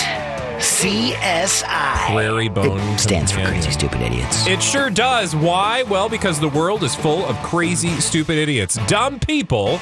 [0.59, 2.13] CSI.
[2.13, 3.63] Prairie Bone It stands for Companion.
[3.63, 4.47] crazy, stupid idiots.
[4.47, 5.35] It sure does.
[5.37, 5.83] Why?
[5.85, 8.79] Well, because the world is full of crazy, stupid idiots.
[8.87, 9.79] Dumb people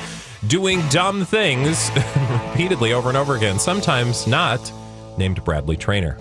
[0.47, 1.91] doing dumb things
[2.49, 4.73] repeatedly over and over again, sometimes not
[5.17, 6.17] named Bradley Traynor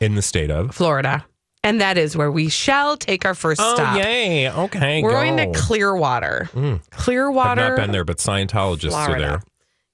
[0.00, 1.24] in the state of Florida.
[1.62, 3.96] And that is where we shall take our first Oh, stop.
[3.96, 4.50] yay.
[4.50, 5.02] Okay.
[5.02, 5.16] We're go.
[5.16, 6.50] going to Clearwater.
[6.52, 6.80] Mm.
[6.90, 7.62] Clearwater.
[7.62, 9.26] I've not been there, but Scientologists are Florida.
[9.26, 9.42] there.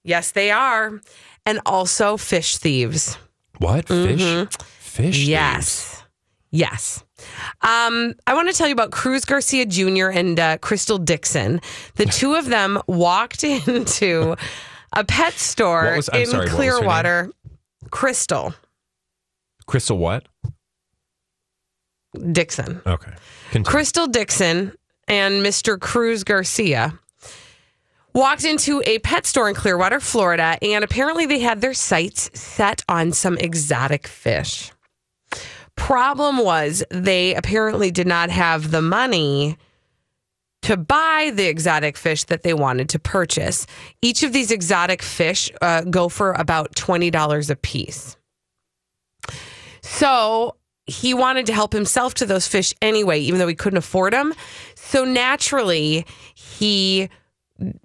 [0.02, 1.00] Yes, they are.
[1.46, 3.16] And also fish thieves.
[3.60, 3.86] What?
[3.88, 4.20] Fish?
[4.20, 4.62] Mhm.
[4.62, 5.18] Fish?
[5.26, 6.02] Yes.
[6.50, 7.04] Yes.
[7.62, 10.08] Um, I want to tell you about Cruz Garcia Jr.
[10.08, 11.60] and uh, Crystal Dixon.
[11.94, 14.34] The two of them walked into
[14.94, 16.56] a pet store was- in sorry, what was her name?
[16.56, 17.30] Clearwater.
[17.90, 18.54] Crystal
[19.66, 20.26] Crystal what?
[22.32, 22.80] Dixon.
[22.86, 23.12] Okay.
[23.52, 23.70] Continue.
[23.70, 24.72] Crystal Dixon
[25.06, 25.78] and Mr.
[25.78, 26.98] Cruz Garcia
[28.14, 32.82] walked into a pet store in Clearwater, Florida, and apparently they had their sights set
[32.88, 34.72] on some exotic fish.
[35.76, 39.56] Problem was, they apparently did not have the money
[40.62, 43.66] to buy the exotic fish that they wanted to purchase.
[44.02, 48.16] Each of these exotic fish uh, go for about $20 a piece.
[49.80, 54.12] So he wanted to help himself to those fish anyway, even though he couldn't afford
[54.12, 54.34] them.
[54.74, 57.08] So naturally, he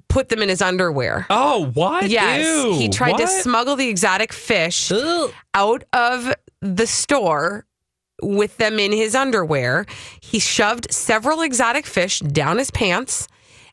[0.07, 1.25] put them in his underwear.
[1.29, 2.09] Oh, what?
[2.09, 2.45] Yes.
[2.45, 4.91] Ew, he tried to smuggle the exotic fish
[5.53, 7.65] out of the store
[8.21, 9.85] with them in his underwear.
[10.21, 13.27] He shoved several exotic fish down his pants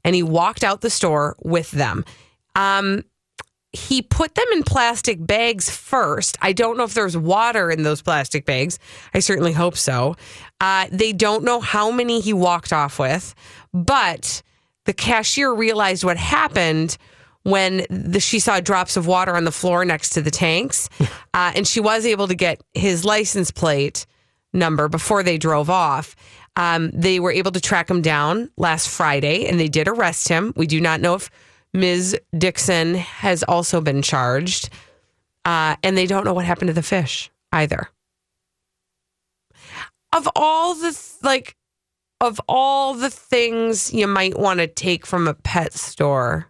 [0.04, 2.04] and he walked out the store with them.
[2.56, 3.04] Um,
[3.72, 6.36] he put them in plastic bags first.
[6.42, 8.78] I don't know if there's water in those plastic bags.
[9.14, 10.16] I certainly hope so.
[10.60, 13.34] Uh, they don't know how many he walked off with,
[13.72, 14.42] but
[14.84, 16.96] the cashier realized what happened
[17.44, 20.88] when the, she saw drops of water on the floor next to the tanks,
[21.34, 24.06] uh, and she was able to get his license plate
[24.52, 26.14] number before they drove off.
[26.56, 30.52] Um, they were able to track him down last Friday, and they did arrest him.
[30.56, 31.30] We do not know if
[31.72, 32.18] Ms.
[32.36, 34.68] Dixon has also been charged,
[35.44, 37.88] uh, and they don't know what happened to the fish either.
[40.12, 41.56] Of all the like,
[42.22, 46.46] of all the things you might want to take from a pet store,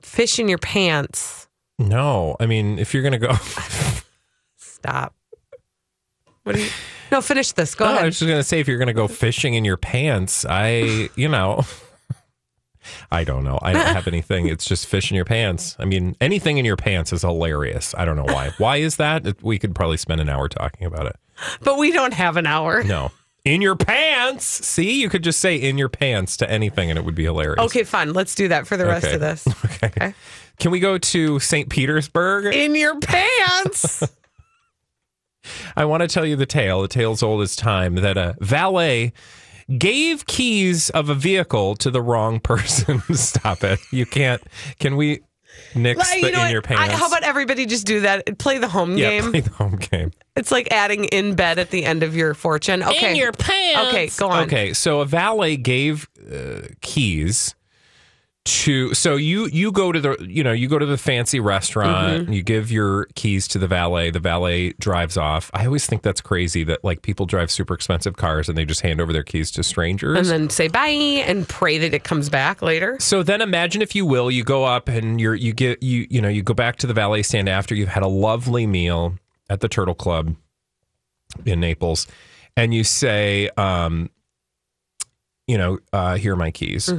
[0.00, 1.46] fish in your pants.
[1.78, 3.34] No, I mean, if you're going to go.
[4.56, 5.14] Stop.
[6.42, 6.70] What do you.
[7.12, 7.74] No, finish this.
[7.74, 9.64] Go No, I was just going to say, if you're going to go fishing in
[9.64, 11.62] your pants, I, you know,
[13.12, 13.58] I don't know.
[13.60, 14.48] I don't have anything.
[14.48, 15.76] It's just fish in your pants.
[15.78, 17.94] I mean, anything in your pants is hilarious.
[17.96, 18.52] I don't know why.
[18.56, 19.42] Why is that?
[19.42, 21.16] We could probably spend an hour talking about it.
[21.60, 22.82] But we don't have an hour.
[22.82, 23.10] No.
[23.44, 24.44] In your pants.
[24.46, 27.60] See, you could just say in your pants to anything and it would be hilarious.
[27.66, 28.14] Okay, fine.
[28.14, 29.14] Let's do that for the rest Okay.
[29.16, 29.46] of this.
[29.84, 30.14] Okay.
[30.58, 31.68] Can we go to St.
[31.68, 32.54] Petersburg?
[32.54, 34.02] In your pants.
[35.76, 36.80] I want to tell you the tale.
[36.82, 39.12] The tale's old as time that a valet
[39.78, 43.00] gave keys of a vehicle to the wrong person.
[43.14, 43.78] Stop it.
[43.90, 44.42] You can't.
[44.78, 45.20] Can we
[45.74, 46.68] nix Like, the you know in what?
[46.70, 48.38] your I- how about everybody just do that?
[48.38, 49.30] Play the home yeah, game.
[49.30, 50.12] play the home game.
[50.36, 52.82] It's like adding in bed at the end of your fortune.
[52.82, 53.10] Okay.
[53.10, 53.88] In your pants.
[53.88, 54.44] Okay, go on.
[54.44, 57.54] Okay, so a valet gave uh, keys
[58.44, 61.94] to so you you go to the you know you go to the fancy restaurant
[62.24, 62.32] Mm-hmm.
[62.32, 66.20] you give your keys to the valet the valet drives off i always think that's
[66.20, 69.50] crazy that like people drive super expensive cars and they just hand over their keys
[69.52, 72.96] to strangers And then say bye and pray that it comes back later.
[73.00, 76.20] So then imagine if you will, you go up and you're you get you you
[76.20, 79.14] know, you go back to the valet stand after you've had a lovely meal
[79.48, 80.36] at the Turtle Club
[81.46, 82.06] in Naples
[82.56, 84.10] and you say, um,
[85.46, 86.92] you know, uh, here are my keys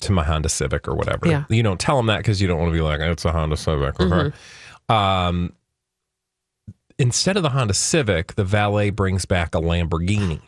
[0.00, 1.28] to my Honda Civic or whatever.
[1.28, 1.44] Yeah.
[1.48, 3.56] You don't tell them that because you don't want to be like, it's a Honda
[3.56, 4.00] Civic.
[4.00, 4.32] okay?
[4.88, 5.52] Um,
[6.98, 10.40] instead of the Honda Civic, the valet brings back a Lamborghini.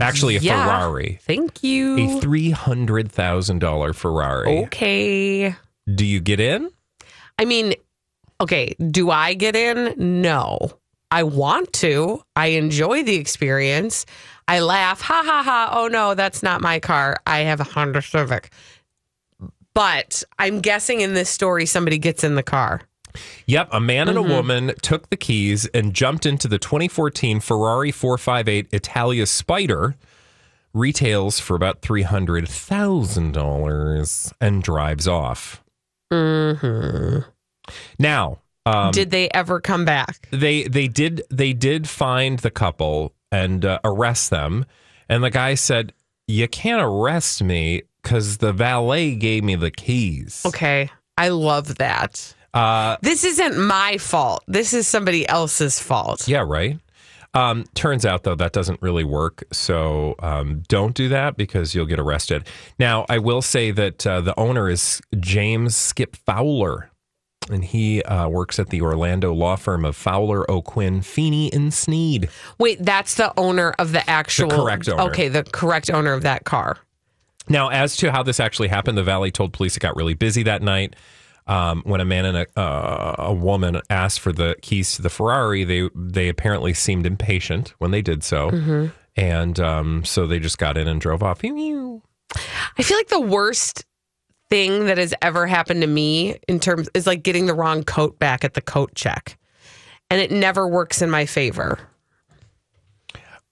[0.00, 0.64] Actually, a Yeah.
[0.64, 1.18] Ferrari.
[1.22, 1.96] Thank you.
[2.18, 4.64] A three hundred thousand dollar Ferrari.
[4.64, 5.54] Okay.
[5.92, 6.70] Do you get in?
[7.38, 7.74] I mean,
[8.40, 9.94] okay, do I get in?
[10.22, 10.58] No.
[11.14, 12.24] I want to.
[12.34, 14.04] I enjoy the experience.
[14.48, 15.70] I laugh, ha ha ha.
[15.72, 17.18] Oh no, that's not my car.
[17.24, 18.50] I have a Honda Civic.
[19.74, 22.80] But I'm guessing in this story, somebody gets in the car.
[23.46, 27.92] Yep, a man and a woman took the keys and jumped into the 2014 Ferrari
[27.92, 29.94] 458 Italia Spider,
[30.72, 35.62] retails for about $300,000 and drives off.
[36.10, 37.18] hmm
[38.00, 40.28] Now, um, Did they ever come back?
[40.30, 44.64] they they did they did find the couple and uh, arrest them
[45.08, 45.92] and the guy said
[46.26, 50.90] you can't arrest me because the valet gave me the keys Okay.
[51.18, 52.34] I love that.
[52.54, 54.42] uh This isn't my fault.
[54.48, 56.26] This is somebody else's fault.
[56.28, 56.78] yeah right
[57.34, 61.84] um turns out though that doesn't really work so um don't do that because you'll
[61.86, 62.46] get arrested
[62.78, 66.90] now i will say that uh, the owner is james skip fowler
[67.50, 72.28] and he uh, works at the Orlando law firm of Fowler, O'Quinn, Feeney, and Sneed.
[72.58, 74.50] Wait, that's the owner of the actual.
[74.50, 75.02] correct owner.
[75.10, 76.78] Okay, the correct owner of that car.
[77.48, 80.42] Now, as to how this actually happened, the Valley told police it got really busy
[80.44, 80.96] that night.
[81.46, 85.10] Um, when a man and a, uh, a woman asked for the keys to the
[85.10, 88.92] Ferrari, they they apparently seemed impatient when they did so, Mhm.
[89.14, 91.40] and um, so they just got in and drove off.
[91.44, 91.50] I
[92.82, 93.84] feel like the worst
[94.50, 98.18] thing that has ever happened to me in terms is like getting the wrong coat
[98.18, 99.38] back at the coat check.
[100.10, 101.78] And it never works in my favor.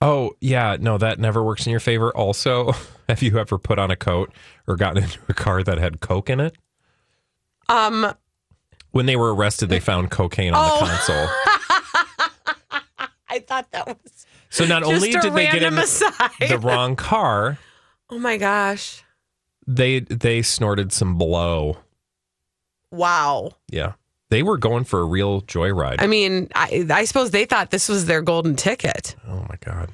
[0.00, 2.14] Oh yeah, no, that never works in your favor.
[2.16, 2.72] Also,
[3.08, 4.32] have you ever put on a coat
[4.66, 6.56] or gotten into a car that had coke in it?
[7.68, 8.12] Um
[8.90, 10.80] When they were arrested, they found cocaine on Oh.
[10.80, 11.28] the console.
[13.28, 16.30] I thought that was So not only did they get in aside.
[16.48, 17.58] the wrong car,
[18.10, 19.02] Oh my gosh.
[19.66, 21.78] They they snorted some blow.
[22.90, 23.52] Wow.
[23.70, 23.92] Yeah.
[24.30, 25.96] They were going for a real joyride.
[25.98, 29.14] I mean, I, I suppose they thought this was their golden ticket.
[29.28, 29.90] oh my god.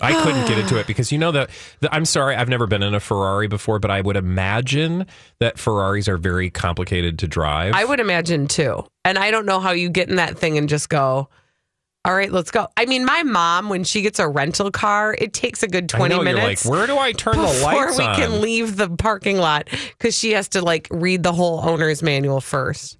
[0.00, 2.82] I couldn't get into it because you know that the, I'm sorry, I've never been
[2.82, 5.06] in a Ferrari before, but I would imagine
[5.38, 7.74] that Ferraris are very complicated to drive.
[7.74, 8.84] I would imagine too.
[9.04, 11.28] And I don't know how you get in that thing and just go,
[12.04, 12.66] All right, let's go.
[12.76, 16.08] I mean, my mom, when she gets a rental car, it takes a good 20
[16.08, 16.66] know, you're minutes.
[16.66, 18.16] like, where do I turn the lights before we on?
[18.16, 22.40] can leave the parking lot because she has to like read the whole owner's manual
[22.40, 22.98] first.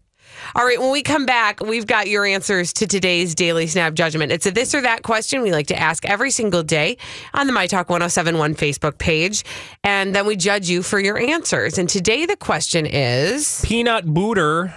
[0.54, 4.30] All right, when we come back, we've got your answers to today's Daily Snap Judgment.
[4.30, 6.96] It's a this or that question we like to ask every single day
[7.34, 9.44] on the My Talk 1071 Facebook page.
[9.82, 11.76] And then we judge you for your answers.
[11.76, 14.74] And today the question is Peanut butter,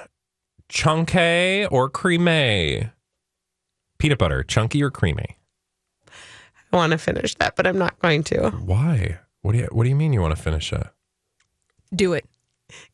[0.67, 2.89] chunky or creamy?
[3.97, 5.38] Peanut butter, chunky or creamy?
[6.73, 8.49] I want to finish that, but I'm not going to.
[8.49, 9.19] Why?
[9.41, 10.88] What do you What do you mean you want to finish it?
[11.93, 12.25] Do it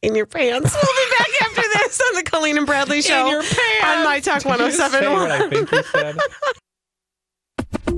[0.02, 0.74] in your pants.
[0.74, 6.20] We'll be back after this on the Colleen and Bradley Show on My Talk 107.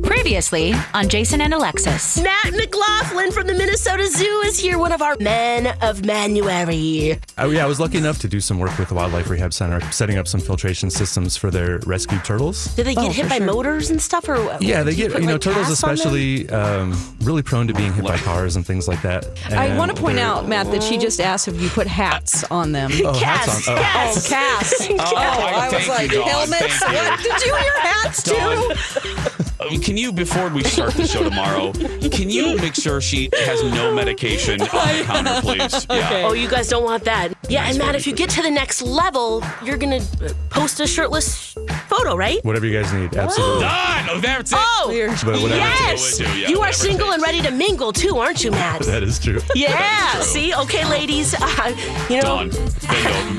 [0.04, 2.22] Previously on Jason and Alexis.
[2.22, 7.20] Matt McLaughlin from the Minnesota Zoo is here, one of our men of Manuary.
[7.38, 9.80] Oh, yeah, I was lucky enough to do some work with the Wildlife Rehab Center,
[9.92, 12.66] setting up some filtration systems for their rescued turtles.
[12.76, 14.28] Did they get Oh, hit by motors and stuff?
[14.30, 15.96] Or Yeah, they do you get, put, you know, like, turtles casts on them?
[15.98, 19.26] especially um, really prone to being hit by cars and things like that.
[19.52, 22.72] I want to point out, Matt, that she just asked if you put hats on
[22.74, 22.92] them.
[23.04, 23.76] Oh, hats on.
[23.78, 23.82] Oh.
[23.82, 24.90] Oh, cast.
[24.92, 26.82] Oh, I was like, you, helmets?
[26.82, 27.20] What?
[27.24, 29.70] Did you wear hats too?
[29.94, 31.72] Can you, before we start the show tomorrow,
[32.10, 35.86] can you make sure she has no medication on the counter, please?
[35.94, 36.26] Yeah.
[36.28, 37.32] Oh, you guys don't want that.
[37.48, 40.02] Yeah, and Matt, if you get to the next level, you're gonna
[40.50, 41.54] post a shirtless
[41.88, 42.44] photo, right?
[42.44, 43.62] Whatever you guys need, absolutely.
[43.62, 44.08] Done.
[44.10, 44.58] Oh, that's it.
[44.60, 46.18] Oh, But whatever yes.
[46.18, 46.36] takes.
[46.36, 48.82] Yeah, you are single and ready to mingle too, aren't you, Matt?
[48.94, 49.42] That is true.
[49.56, 50.22] Yeah.
[50.22, 51.36] See, okay, ladies.
[51.40, 51.76] Uh,
[52.10, 52.50] you know, Done.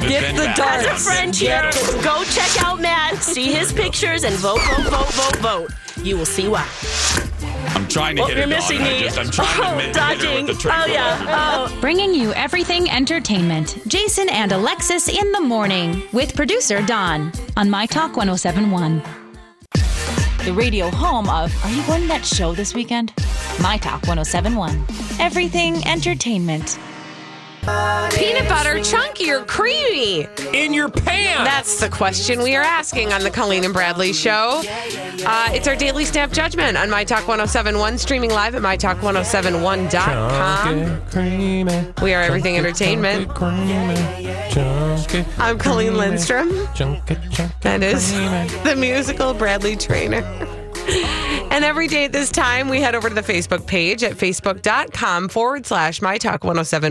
[0.08, 0.58] Get the back.
[0.60, 0.98] As a Done.
[0.98, 1.68] friend here,
[2.04, 5.70] go check out Matt, see his pictures, and vote, vote, vote, vote, vote.
[6.04, 6.68] You will see why.
[7.74, 8.58] I'm trying to Oh, hit you're it, Dawn.
[8.58, 9.00] missing I me.
[9.00, 10.46] just, I'm trying oh, to hit, hit her dodging.
[10.46, 11.66] with the Oh, yeah.
[11.70, 11.78] Oh.
[11.80, 13.78] Bringing you everything entertainment.
[13.88, 19.02] Jason and Alexis in the morning with producer Don on My Talk 1071.
[20.44, 23.14] The radio home of Are you going to that show this weekend?
[23.62, 24.84] My Talk 1071.
[25.18, 26.78] Everything entertainment.
[27.64, 30.28] Peanut butter, chunky or creamy?
[30.52, 31.44] In your pants.
[31.50, 34.62] That's the question we are asking on the Colleen and Bradley Show.
[34.66, 39.90] Uh, it's our daily snap judgment on My Talk 1071, streaming live at MyTalk1071.com.
[39.90, 41.86] Chunky, creamy.
[42.02, 43.28] We are everything chunky, entertainment.
[43.28, 44.50] Chunky, creamy.
[44.50, 45.96] Chunky, I'm Colleen.
[45.96, 46.50] Lindstrom.
[46.74, 48.12] Chunky, chunky, That is
[48.64, 50.22] the musical Bradley Traynor.
[51.50, 55.28] And every day at this time, we head over to the Facebook page at facebook.com
[55.30, 56.90] forward slash My Talk 107.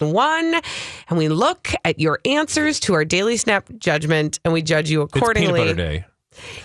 [0.00, 0.60] One,
[1.08, 5.02] and we look at your answers to our daily snap judgment and we judge you
[5.02, 5.60] It's accordingly.
[5.60, 6.04] peanut butter day.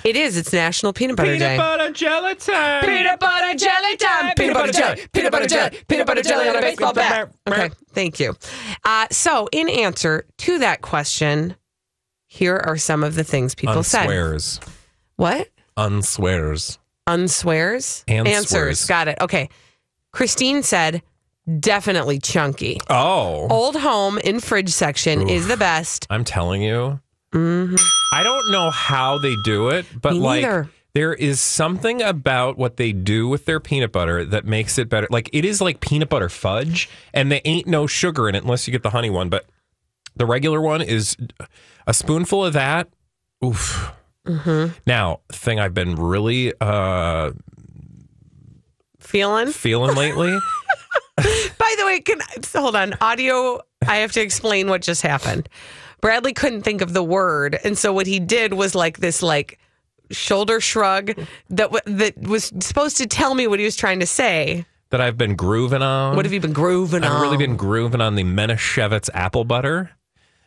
[0.03, 0.37] It is.
[0.37, 1.57] It's National Peanut Butter day.
[1.57, 1.57] Peanut Day.
[1.57, 2.83] butter jelly time.
[2.85, 4.35] Peanut butter jelly time.
[4.35, 5.01] Peanut butter jelly.
[5.11, 5.79] Peanut butter jelly.
[5.87, 7.31] Peanut butter jelly on a baseball bat.
[7.47, 8.35] Okay, thank you.
[8.85, 11.55] Uh, so, in answer to that question,
[12.27, 14.07] here are some of the things people said.
[14.07, 14.63] Unswears.
[15.15, 15.49] What?
[15.75, 16.77] Unswears.
[17.07, 18.03] Unswears?
[18.07, 18.85] And Answers.
[18.85, 19.17] Got it.
[19.21, 19.49] Okay.
[20.11, 21.01] Christine said,
[21.59, 22.79] definitely chunky.
[22.89, 23.47] Oh.
[23.49, 26.07] Old home in fridge section is the best.
[26.09, 26.99] I'm telling you.
[27.33, 27.79] Mhm.
[28.13, 30.69] I don't know how they do it, but Me like neither.
[30.93, 35.07] there is something about what they do with their peanut butter that makes it better.
[35.09, 38.67] Like it is like peanut butter fudge, and there ain't no sugar in it unless
[38.67, 39.29] you get the honey one.
[39.29, 39.45] But
[40.15, 41.17] the regular one is
[41.87, 42.87] a spoonful of that.
[43.43, 43.91] Oof.
[44.27, 44.73] Mm-hmm.
[44.85, 47.31] Now, thing I've been really uh
[48.99, 49.47] Feeling?
[49.47, 50.37] feeling lately.
[51.57, 52.19] By the way, can
[52.53, 53.61] hold on audio.
[53.87, 55.47] I have to explain what just happened.
[56.01, 59.59] Bradley couldn't think of the word, and so what he did was like this, like
[60.11, 61.13] shoulder shrug
[61.49, 64.65] that w- that was supposed to tell me what he was trying to say.
[64.89, 66.15] that I've been grooving on.
[66.15, 67.09] What have you been grooving on?
[67.09, 67.21] I've on?
[67.21, 69.91] really been grooving on the Manischewitz apple butter.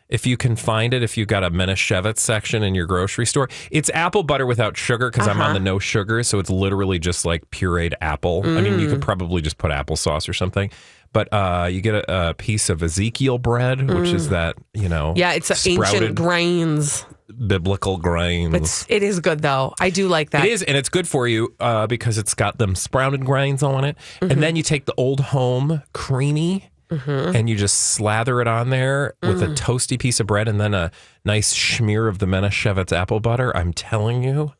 [0.09, 3.49] If you can find it, if you've got a Manischewitz section in your grocery store,
[3.71, 5.53] it's apple butter without sugar because I'm on Uh-huh.
[5.55, 8.41] the no sugar, so it's literally just like pureed apple.
[8.45, 9.05] I mean, you could Mm.
[9.05, 10.69] probably just put applesauce or something,
[11.11, 14.31] but uh, you get a, a piece of Ezekiel bread, which is Mm.
[14.31, 17.05] that you know, Yeah, it's ancient sprouted grains.
[17.45, 18.53] biblical grains.
[18.55, 19.73] It's it is good though.
[19.81, 20.45] I do like that.
[20.45, 23.83] It is, and it's good for you uh, because it's got them sprouted grains on
[23.83, 23.97] it.
[24.21, 24.31] Mhm.
[24.31, 27.35] And then you take the old home creamy Mhm.
[27.35, 29.55] and you just slather it on there with a Mm.
[29.57, 30.91] toasty piece of bread and then a
[31.25, 33.55] nice smear of the Manischewitz apple butter.
[33.55, 34.53] I'm telling you,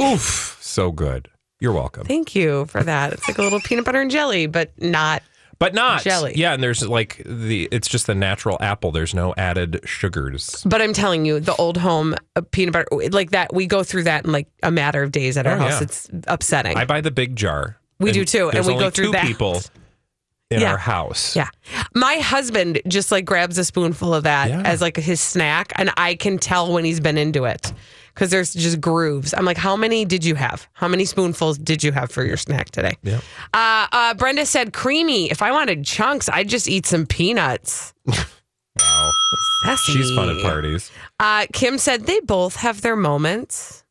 [0.00, 1.28] oof, so good.
[1.60, 2.06] You're welcome.
[2.06, 3.12] Thank you for that.
[3.12, 5.22] It's like a little peanut butter and jelly, but not
[5.58, 6.32] But not jelly.
[6.34, 8.90] Yeah, and there's like the it's just the natural apple.
[8.90, 10.60] There's no added sugars.
[10.66, 14.02] But I'm telling you, the old home uh, peanut butter, like that, we go through
[14.04, 15.70] that in like a matter of days at our Oh, house.
[15.74, 15.82] yeah.
[15.82, 16.76] It's upsetting.
[16.76, 17.76] I buy the big jar.
[18.00, 19.24] We do too, and we go through two that.
[19.24, 19.62] people
[20.54, 20.72] in Yeah.
[20.72, 21.34] our house.
[21.36, 21.48] Yeah.
[21.94, 26.14] My husband just like grabs a spoonful of that as like his snack, and I
[26.14, 27.72] can tell when he's been into it
[28.14, 29.32] because there's just grooves.
[29.34, 30.68] I'm like, how many did you have?
[30.74, 32.92] How many spoonfuls did you have for your snack today?
[33.02, 33.20] Yeah.
[33.54, 35.30] Uh, uh, Brenda said creamy.
[35.30, 37.92] If I wanted chunks, I'd just eat some peanuts.
[38.80, 39.10] Wow.
[39.66, 39.92] Sassy.
[39.92, 40.90] She's fun at parties.
[41.20, 43.81] Uh, Kim said they both have their moments.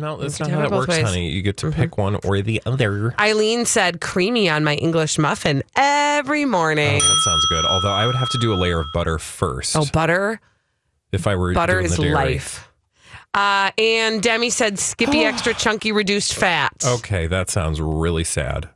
[0.00, 0.98] No, that's not how that it works, ways.
[0.98, 1.06] Mm-hmm.
[1.06, 1.30] honey.
[1.30, 3.14] You get to pick one or the other.
[3.18, 7.00] Eileen said creamy on my English muffin every morning.
[7.02, 7.64] Oh, that sounds good.
[7.64, 9.76] Although I would have to do a layer of butter first.
[9.76, 10.40] Oh, butter.
[11.12, 12.14] if I were Butter doing is the dairy.
[12.14, 12.70] life.
[13.32, 16.72] Uh, and Demi said Skippy extra chunky reduced fat.
[16.84, 18.68] Okay, that sounds really sad.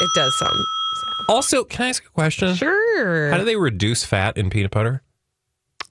[0.00, 0.54] It does sound.
[0.54, 1.24] Sad.
[1.28, 2.54] Also, can I ask a question?
[2.54, 3.30] Sure.
[3.30, 5.02] How do they reduce fat in peanut butter?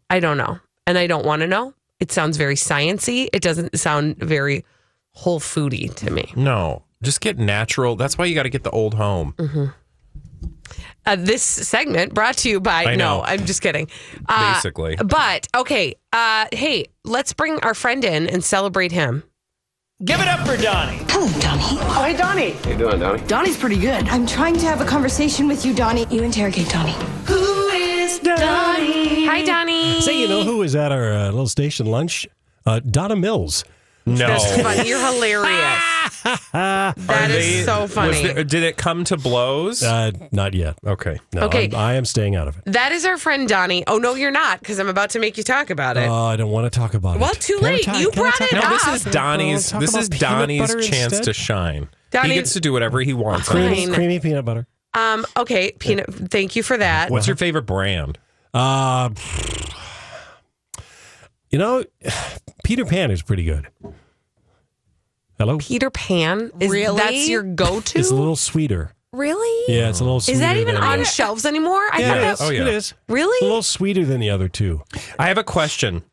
[0.10, 0.60] I don't know.
[0.88, 1.74] And I don't want to know.
[2.00, 3.28] It sounds very sciency.
[3.34, 4.64] It doesn't sound very
[5.12, 6.32] whole foody to me.
[6.36, 7.96] No, just get natural.
[7.96, 9.34] That's why you got to get the old home.
[9.38, 9.66] Mm-hmm.
[11.06, 13.20] Uh, this segment brought to you by I know.
[13.20, 13.88] no, I'm just kidding.
[14.28, 14.98] Uh, Basically.
[14.98, 15.96] but okay.
[16.12, 19.24] Uh, hey, let's bring our friend in and celebrate him.
[20.04, 21.00] Give it up for Donnie.
[21.10, 21.64] Hello, Donnie.
[21.64, 22.52] Oh, hey, Donnie.
[22.52, 23.24] How you doing, Donnie?
[23.26, 24.08] Donnie's pretty good.
[24.10, 26.06] I'm trying to have a conversation with you, Donnie.
[26.12, 26.94] You interrogate Donnie.
[28.24, 29.26] Who is Donnie?
[29.28, 30.02] Hi, Donnie.
[30.02, 32.28] Say, you know who was at our uh, little station lunch?
[32.66, 33.64] Uh, Donna Mills.
[34.06, 34.16] No.
[34.28, 34.88] That's funny.
[34.88, 36.24] You're hilarious.
[36.54, 38.22] that That is so funny.
[38.46, 39.84] did it come to blows?
[39.84, 40.78] Uh, not yet.
[40.86, 41.20] Okay.
[41.34, 41.66] No, Okay.
[41.66, 42.64] I'm, I am staying out of it.
[42.68, 43.84] That is our friend Donnie.
[43.86, 46.08] Oh no, you're not, because I'm about to make you talk about it.
[46.08, 47.20] Oh, I don't want to talk about it.
[47.20, 47.42] well, it.
[47.42, 47.84] too Can I late.
[47.84, 48.70] talk- you can I brought talk it No, up.
[48.70, 49.70] this is Donnie's.
[49.70, 51.24] Talk This about is peanut Donnie's butter chance instead?
[51.26, 51.90] to shine.
[52.12, 53.50] Donnie- he gets to do whatever he wants.
[53.50, 53.94] Creamy, Fine.
[53.94, 54.68] creamy peanut butter.
[54.94, 55.26] Um.
[55.36, 55.74] Okay.
[55.80, 56.14] Peanut.
[56.14, 57.12] Thank you for that.
[57.12, 58.18] What's your favorite brand?
[58.54, 59.10] Uh,
[61.50, 61.84] you know,
[62.64, 63.68] Peter Pan is pretty good.
[65.38, 65.58] Hello?
[65.60, 66.52] Peter Pan?
[66.60, 66.98] Is Really?
[66.98, 68.00] that's your go-to?
[68.00, 68.92] It's a little sweeter.
[69.14, 69.74] Really?
[69.74, 70.34] Yeah, it's a little sweeter.
[70.36, 71.88] Is that even than on the- shelves anymore?
[71.94, 72.42] I Yeah, thought it that is.
[72.42, 72.62] Oh, yeah.
[72.62, 72.94] It is.
[73.08, 73.36] Really?
[73.36, 74.82] It's a little sweeter than the other two.
[75.20, 76.04] I have a question.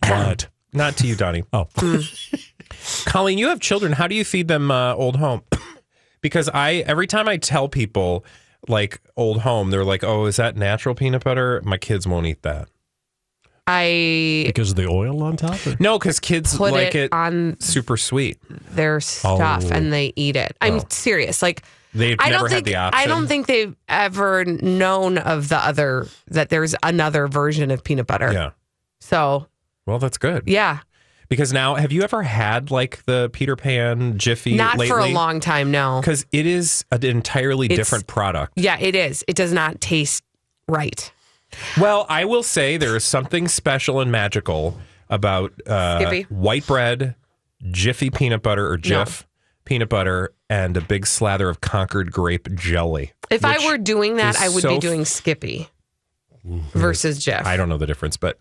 [0.00, 1.44] But Not to you, Donnie.
[1.52, 1.66] Oh.
[3.06, 3.92] Colleen, you have children.
[3.92, 5.42] How do you feed them uh, old home?
[6.24, 8.24] Because I every time I tell people
[8.66, 12.40] like old home, they're like, "Oh, is that natural peanut butter?" My kids won't eat
[12.42, 12.68] that.
[13.66, 15.66] I because of the oil on top?
[15.66, 15.76] Or?
[15.78, 18.38] No, because kids put like it it, on super sweet.
[18.74, 19.70] their stuff Oh.
[19.70, 20.12] and they oh.
[20.16, 20.56] eat it.
[20.60, 20.84] I'm Oh.
[20.90, 21.42] serious.
[21.42, 21.62] Like
[21.94, 23.00] They've I don't had think the option.
[23.00, 28.06] I don't think they've ever known of the other that there's another version of peanut
[28.06, 28.32] butter.
[28.32, 28.50] Yeah.
[29.00, 29.46] So
[29.86, 30.42] Well, that's good.
[30.46, 30.80] yeah,
[31.34, 34.54] Because now, have you ever had like the Peter Pan Jiffy?
[34.54, 35.72] not for a long time.
[35.72, 35.98] No.
[36.00, 38.52] Because it is an entirely It's- different product.
[38.54, 39.24] Yeah, it is.
[39.26, 40.22] It does not taste
[40.68, 41.10] right.
[41.80, 44.78] Well, I will say there is something special and magical
[45.10, 47.16] about uh, white bread,
[47.68, 49.24] Jiffy peanut butter or Jif
[49.64, 53.12] peanut butter, and a big slather of Concord grape jelly.
[53.28, 55.68] If I were doing that, I would so be doing Skippy
[56.44, 57.44] versus Jif.
[57.44, 58.38] I don't know the difference, but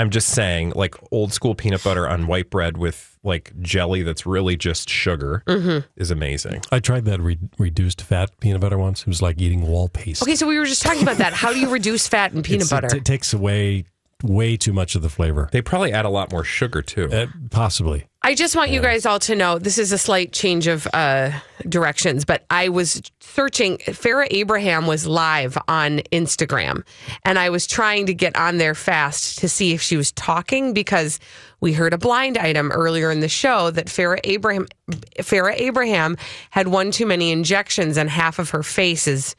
[0.00, 4.24] I'm just saying, like old school peanut butter on white bread with like jelly that's
[4.24, 5.84] really just sugar Mhm.
[5.96, 6.62] is amazing.
[6.72, 9.02] I tried that re- reduced fat peanut butter once.
[9.02, 10.22] It was like eating wall paste.
[10.22, 11.34] Okay, so we were just talking about that.
[11.34, 12.86] How do you reduce fat in peanut It's- butter?
[12.86, 13.84] It, it takes away
[14.22, 15.48] way too much of the flavor.
[15.52, 17.10] They probably add a lot more sugar too.
[17.10, 18.06] Uh, possibly.
[18.22, 21.30] I just want you guys all to know this is a slight change of uh,
[21.66, 23.78] directions, but I was searching.
[23.78, 26.84] Farrah Abraham was live on Instagram,
[27.24, 30.74] and I was trying to get on there fast to see if she was talking
[30.74, 31.18] because
[31.60, 36.18] we heard a blind item earlier in the show that Farrah Abraham Farrah Abraham
[36.50, 39.34] had one too many injections and half of her face is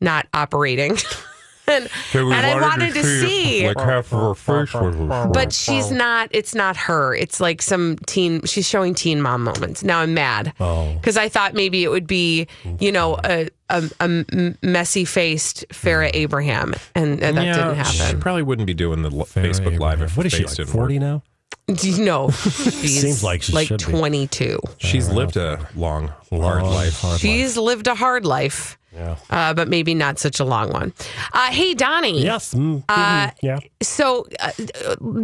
[0.00, 0.96] not operating.
[1.74, 3.66] and I wanted to see.
[3.66, 4.94] like half of her face was.
[5.32, 6.28] But she's not.
[6.32, 7.14] It's not her.
[7.14, 8.42] It's like some teen.
[8.42, 9.82] She's showing teen mom moments.
[9.82, 10.92] Now I'm mad Oh.
[10.94, 12.46] because I thought maybe it would be,
[12.80, 16.14] you know, a a, a messy faced Farrah mm.
[16.14, 17.92] Abraham, and, and that yeah, didn't happen.
[17.92, 18.20] She happen.
[18.20, 20.74] probably wouldn't be doing the l- Facebook Live if What is she, face like didn't
[20.74, 20.82] work.
[20.88, 21.22] 40 now?
[21.66, 22.30] Do you know?
[22.30, 23.92] She's Seems like she like should be.
[23.92, 24.58] 22.
[24.78, 27.00] She's uh, lived a long, hard Long, life.
[27.00, 29.16] hard She's lived a hard life, Yeah.
[29.30, 30.92] uh, but maybe not such a long one.
[31.32, 32.22] Uh, hey, Donnie.
[32.22, 32.54] Yes.
[32.54, 33.58] mm, Uh, mhm, yeah.
[33.82, 34.52] So, uh,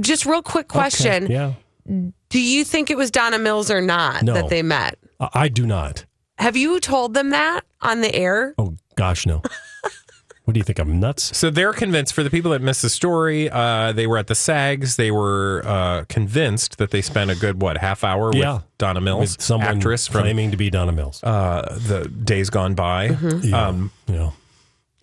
[0.01, 1.53] just real quick question: Okay, Yeah.
[2.29, 4.35] Do you think it was Donna Mills or not No.
[4.35, 4.99] that they met?
[5.21, 6.05] I do not.
[6.39, 8.55] Have you told them that on the air?
[8.59, 9.43] Oh, gosh, no.
[10.51, 10.81] What do you think?
[10.81, 11.37] I'm nuts?
[11.39, 12.13] So they're convinced.
[12.13, 14.97] For the people that missed the story, uh, they were at the SAGs.
[14.97, 18.55] They were uh, convinced that they spent a good what half hour Yeah.
[18.55, 21.23] with Donna Mills, With someone actress from claiming to be Donna Mills.
[21.23, 23.11] uh, the days gone by.
[23.11, 23.49] Mm-hmm.
[23.49, 23.67] Yeah.
[23.69, 24.31] Um, yeah.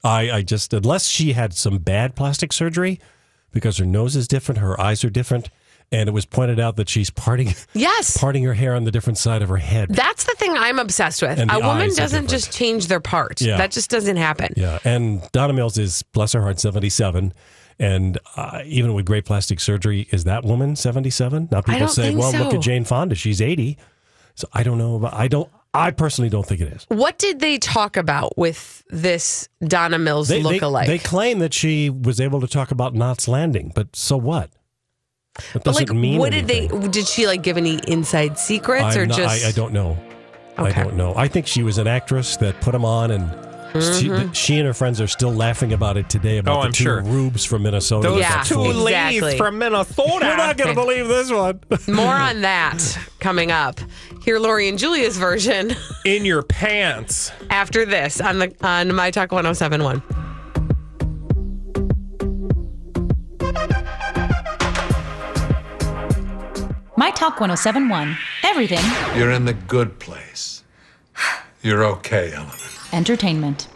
[0.03, 2.99] I, I just, unless she had some bad plastic surgery
[3.53, 5.49] because her nose is different, her eyes are different,
[5.91, 8.17] and it was pointed out that she's parting, Yes.
[8.19, 9.89] parting her hair on the different side of her head.
[9.89, 11.39] That's the thing I'm obsessed with.
[11.39, 13.39] A woman doesn't just change their part.
[13.41, 13.57] Yeah.
[13.57, 14.53] That just doesn't happen.
[14.57, 17.33] Yeah, and Donna Mills is bless her heart, seventy seven,
[17.79, 21.47] and uh, even with great plastic surgery, is that woman seventy seven?
[21.51, 23.77] Now people say, "Well, look at Jane Fonda; she's 80.
[24.35, 24.95] So I don't know.
[24.97, 25.49] About, I don't.
[25.73, 26.85] I personally don't think it is.
[26.89, 30.87] What did they talk about with this Donna Mills They, they, lookalike?
[30.87, 34.49] they claim that she was able to talk about Knots Landing, but so what?
[35.53, 36.67] That but doesn't like, mean what did they?
[36.67, 39.45] Did she like give any inside secrets I'm or not- just?
[39.45, 39.97] I, I don't know.
[40.57, 41.13] I don't know.
[41.15, 43.29] I think she was an actress that put them on, and
[43.73, 44.33] she, Mhm.
[44.33, 46.83] she and her friends are still laughing about it today about Oh, the I'm two
[46.85, 47.01] sure.
[47.03, 48.07] rubes from Minnesota.
[48.09, 48.73] Those Yeah, two exactly.
[49.21, 50.25] ladies from Minnesota.
[50.25, 51.59] You're not going to believe this one.
[51.87, 53.79] More on that coming up.
[54.23, 55.75] Hear Lori and Julia's version
[56.05, 57.31] in your pants.
[57.51, 60.01] after this on the on My Talk 1071.
[66.99, 68.17] My Talk 1071.
[68.41, 68.79] Everything
[69.15, 70.63] You're in the good place.
[71.61, 72.49] You're okay, Ellen.
[72.91, 73.67] entertainment.